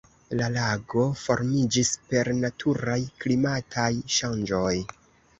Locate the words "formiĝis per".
1.23-2.31